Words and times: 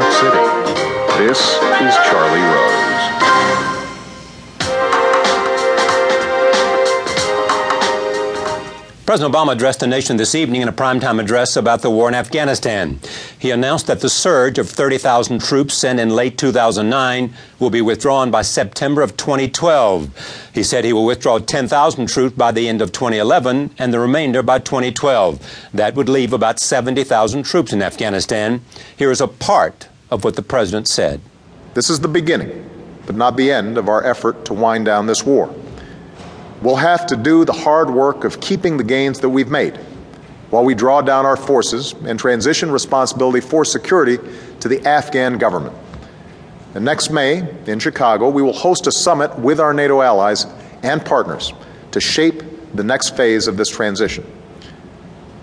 York 0.00 0.12
City. 0.12 0.46
This 1.18 1.69
President 9.10 9.34
Obama 9.34 9.50
addressed 9.50 9.80
the 9.80 9.88
nation 9.88 10.18
this 10.18 10.36
evening 10.36 10.62
in 10.62 10.68
a 10.68 10.72
primetime 10.72 11.20
address 11.20 11.56
about 11.56 11.82
the 11.82 11.90
war 11.90 12.06
in 12.06 12.14
Afghanistan. 12.14 13.00
He 13.36 13.50
announced 13.50 13.88
that 13.88 14.02
the 14.02 14.08
surge 14.08 14.56
of 14.56 14.70
30,000 14.70 15.42
troops 15.42 15.74
sent 15.74 15.98
in 15.98 16.10
late 16.10 16.38
2009 16.38 17.34
will 17.58 17.70
be 17.70 17.82
withdrawn 17.82 18.30
by 18.30 18.42
September 18.42 19.02
of 19.02 19.16
2012. 19.16 20.50
He 20.54 20.62
said 20.62 20.84
he 20.84 20.92
will 20.92 21.04
withdraw 21.04 21.40
10,000 21.40 22.06
troops 22.06 22.36
by 22.36 22.52
the 22.52 22.68
end 22.68 22.80
of 22.80 22.92
2011 22.92 23.74
and 23.78 23.92
the 23.92 23.98
remainder 23.98 24.44
by 24.44 24.60
2012. 24.60 25.44
That 25.74 25.96
would 25.96 26.08
leave 26.08 26.32
about 26.32 26.60
70,000 26.60 27.42
troops 27.42 27.72
in 27.72 27.82
Afghanistan. 27.82 28.64
Here 28.96 29.10
is 29.10 29.20
a 29.20 29.26
part 29.26 29.88
of 30.12 30.22
what 30.22 30.36
the 30.36 30.42
president 30.42 30.86
said. 30.86 31.20
This 31.74 31.90
is 31.90 31.98
the 31.98 32.06
beginning, 32.06 32.70
but 33.06 33.16
not 33.16 33.36
the 33.36 33.50
end 33.50 33.76
of 33.76 33.88
our 33.88 34.04
effort 34.04 34.44
to 34.44 34.54
wind 34.54 34.84
down 34.84 35.06
this 35.06 35.26
war 35.26 35.52
we'll 36.62 36.76
have 36.76 37.06
to 37.06 37.16
do 37.16 37.44
the 37.44 37.52
hard 37.52 37.90
work 37.90 38.24
of 38.24 38.40
keeping 38.40 38.76
the 38.76 38.84
gains 38.84 39.20
that 39.20 39.28
we've 39.28 39.50
made 39.50 39.76
while 40.50 40.64
we 40.64 40.74
draw 40.74 41.00
down 41.00 41.24
our 41.24 41.36
forces 41.36 41.94
and 42.04 42.18
transition 42.18 42.70
responsibility 42.70 43.40
for 43.40 43.64
security 43.64 44.18
to 44.58 44.68
the 44.68 44.84
Afghan 44.86 45.38
government. 45.38 45.74
And 46.74 46.84
next 46.84 47.10
May, 47.10 47.48
in 47.66 47.78
Chicago, 47.78 48.28
we 48.28 48.42
will 48.42 48.52
host 48.52 48.86
a 48.86 48.92
summit 48.92 49.36
with 49.38 49.58
our 49.60 49.72
NATO 49.72 50.02
allies 50.02 50.46
and 50.82 51.04
partners 51.04 51.52
to 51.92 52.00
shape 52.00 52.42
the 52.74 52.84
next 52.84 53.16
phase 53.16 53.48
of 53.48 53.56
this 53.56 53.68
transition. 53.68 54.24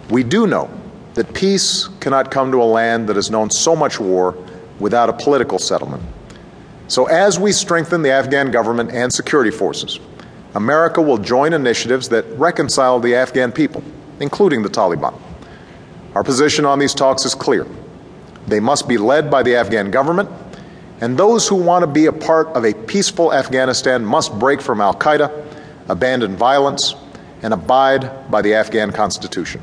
We 0.09 0.23
do 0.23 0.47
know 0.47 0.69
that 1.15 1.33
peace 1.33 1.89
cannot 1.99 2.31
come 2.31 2.51
to 2.51 2.61
a 2.61 2.65
land 2.65 3.09
that 3.09 3.15
has 3.15 3.29
known 3.29 3.49
so 3.49 3.75
much 3.75 3.99
war 3.99 4.37
without 4.79 5.09
a 5.09 5.13
political 5.13 5.59
settlement. 5.59 6.03
So, 6.87 7.07
as 7.07 7.37
we 7.37 7.51
strengthen 7.51 8.01
the 8.01 8.11
Afghan 8.11 8.51
government 8.51 8.91
and 8.91 9.11
security 9.11 9.51
forces, 9.51 9.99
America 10.57 10.99
will 10.99 11.19
join 11.19 11.53
initiatives 11.53 12.09
that 12.09 12.25
reconcile 12.31 12.99
the 12.99 13.13
Afghan 13.13 13.51
people, 13.51 13.83
including 14.19 14.63
the 14.63 14.69
Taliban. 14.69 15.13
Our 16.15 16.23
position 16.23 16.65
on 16.65 16.79
these 16.79 16.95
talks 16.95 17.25
is 17.25 17.35
clear. 17.35 17.67
They 18.47 18.59
must 18.59 18.87
be 18.87 18.97
led 18.97 19.29
by 19.29 19.43
the 19.43 19.55
Afghan 19.55 19.91
government, 19.91 20.31
and 20.99 21.15
those 21.15 21.47
who 21.47 21.55
want 21.55 21.83
to 21.83 21.87
be 21.87 22.07
a 22.07 22.11
part 22.11 22.47
of 22.47 22.65
a 22.65 22.73
peaceful 22.73 23.31
Afghanistan 23.31 24.03
must 24.03 24.33
break 24.39 24.59
from 24.59 24.81
Al 24.81 24.95
Qaeda, 24.95 25.45
abandon 25.89 26.35
violence, 26.35 26.95
and 27.43 27.53
abide 27.53 28.31
by 28.31 28.41
the 28.41 28.55
Afghan 28.55 28.91
constitution. 28.91 29.61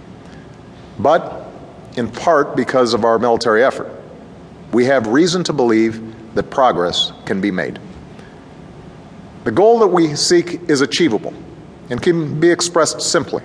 But, 1.01 1.45
in 1.97 2.08
part 2.08 2.55
because 2.55 2.95
of 2.95 3.05
our 3.05 3.19
military 3.19 3.64
effort, 3.64 3.91
we 4.73 4.84
have 4.84 5.08
reason 5.08 5.42
to 5.42 5.53
believe 5.53 6.34
that 6.36 6.51
progress 6.51 7.11
can 7.27 7.41
be 7.41 7.51
made. 7.51 7.81
The 9.45 9.53
goal 9.53 9.78
that 9.81 9.89
we 9.89 10.14
seek 10.17 10.70
is 10.70 10.81
achievable 10.81 11.34
and 11.91 12.00
can 12.00 12.41
be 12.41 12.50
expressed 12.50 13.03
simply. 13.03 13.42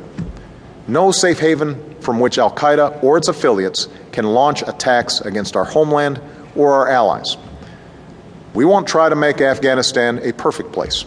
No 0.88 1.12
safe 1.12 1.40
haven 1.40 1.96
from 2.00 2.22
which 2.22 2.38
Al 2.38 2.52
Qaeda 2.52 3.04
or 3.04 3.18
its 3.18 3.28
affiliates 3.28 3.90
can 4.14 4.26
launch 4.26 4.62
attacks 4.62 5.20
against 5.20 5.58
our 5.58 5.66
homeland 5.66 6.22
or 6.56 6.72
our 6.74 6.88
allies. 6.88 7.36
We 8.54 8.64
won't 8.64 8.88
try 8.88 9.10
to 9.10 9.16
make 9.16 9.42
Afghanistan 9.42 10.20
a 10.24 10.32
perfect 10.32 10.72
place. 10.72 11.04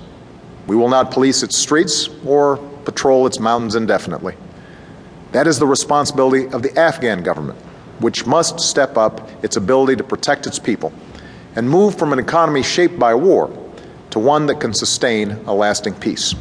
We 0.67 0.77
will 0.77 0.91
not 0.91 1.11
police 1.11 1.43
its 1.43 1.57
streets 1.57 2.11
or 2.27 2.59
patrol 2.85 3.27
its 3.27 3.41
mountains 3.41 3.75
indefinitely. 3.75 4.37
That 5.33 5.47
is 5.47 5.59
the 5.59 5.67
responsibility 5.67 6.49
of 6.49 6.63
the 6.63 6.79
Afghan 6.79 7.23
government, 7.23 7.59
which 7.99 8.27
must 8.27 8.61
step 8.61 8.99
up 8.99 9.31
its 9.43 9.57
ability 9.57 9.97
to 9.97 10.05
protect 10.05 10.47
its 10.47 10.59
people 10.59 10.93
and 11.57 11.69
move 11.69 11.99
from 11.99 12.13
an 12.13 12.19
economy 12.19 12.63
shaped 12.63 12.99
by 12.99 13.15
war 13.15 13.51
to 14.13 14.19
one 14.19 14.47
that 14.47 14.61
can 14.61 14.73
sustain 14.73 15.31
a 15.47 15.55
lasting 15.55 15.95
peace. 15.95 16.33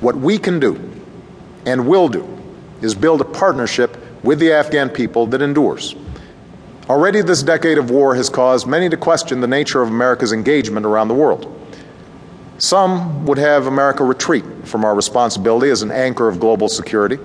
What 0.00 0.16
we 0.16 0.38
can 0.38 0.58
do 0.58 0.78
and 1.66 1.86
will 1.86 2.08
do 2.08 2.26
is 2.80 2.94
build 2.94 3.20
a 3.20 3.24
partnership 3.24 3.96
with 4.24 4.38
the 4.38 4.52
Afghan 4.52 4.88
people 4.88 5.26
that 5.28 5.42
endures. 5.42 5.94
Already, 6.88 7.20
this 7.20 7.42
decade 7.42 7.76
of 7.76 7.90
war 7.90 8.14
has 8.14 8.30
caused 8.30 8.66
many 8.66 8.88
to 8.88 8.96
question 8.96 9.40
the 9.42 9.46
nature 9.46 9.82
of 9.82 9.88
America's 9.88 10.32
engagement 10.32 10.86
around 10.86 11.08
the 11.08 11.14
world. 11.14 11.54
Some 12.56 13.26
would 13.26 13.38
have 13.38 13.66
America 13.66 14.02
retreat 14.02 14.44
from 14.64 14.84
our 14.84 14.94
responsibility 14.94 15.70
as 15.70 15.82
an 15.82 15.90
anchor 15.90 16.28
of 16.28 16.40
global 16.40 16.68
security 16.68 17.18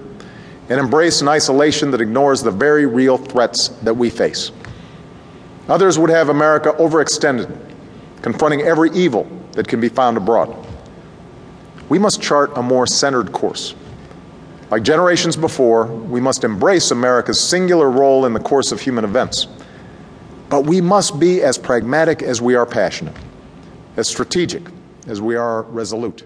and 0.69 0.79
embrace 0.79 1.22
an 1.22 1.29
isolation 1.29 1.91
that 1.91 2.01
ignores 2.01 2.44
the 2.44 2.51
very 2.51 2.85
real 2.85 3.17
threats 3.17 3.69
that 3.83 3.94
we 3.94 4.09
face. 4.09 4.51
Others 5.69 5.97
would 5.97 6.09
have 6.09 6.28
America 6.28 6.73
overextended 6.78 7.72
confronting 8.23 8.61
every 8.61 8.89
evil 8.91 9.28
that 9.51 9.67
can 9.67 9.79
be 9.79 9.89
found 9.89 10.17
abroad. 10.17 10.56
We 11.89 12.00
must 12.00 12.22
chart 12.22 12.51
a 12.56 12.63
more 12.63 12.88
centered 12.88 13.31
course. 13.31 13.75
Like 14.72 14.81
generations 14.81 15.35
before, 15.35 15.85
we 15.85 16.19
must 16.19 16.44
embrace 16.44 16.89
America's 16.89 17.39
singular 17.39 17.91
role 17.91 18.25
in 18.25 18.33
the 18.33 18.39
course 18.39 18.72
of 18.72 18.81
human 18.81 19.03
events. 19.03 19.45
But 20.50 20.66
we 20.66 20.81
must 20.81 21.19
be 21.19 21.44
as 21.44 21.59
pragmatic 21.59 22.23
as 22.23 22.41
we 22.41 22.56
are 22.56 22.66
passionate, 22.66 23.16
as 23.97 24.07
strategic 24.07 24.63
as 25.07 25.22
we 25.22 25.35
are 25.35 25.63
resolute. 25.63 26.23